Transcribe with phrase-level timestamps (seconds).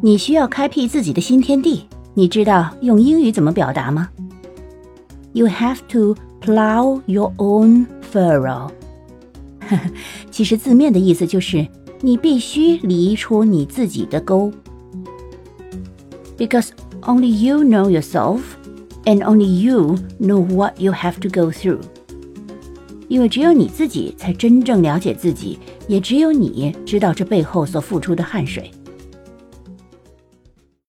[0.00, 1.84] 你需要开辟自己的新天地。
[2.14, 4.08] 你知道用英语怎么表达吗
[5.32, 8.70] ？You have to plow your own furrow。
[10.30, 11.66] 其实字面的意思就是
[12.00, 14.52] 你必须犁出你自己的沟。
[16.36, 16.70] Because
[17.02, 18.40] only you know yourself,
[19.04, 21.80] and only you know what you have to go through.
[23.08, 28.70] 因为只有你自己才真正了解自己，也只有你知道这背后所付出的汗水。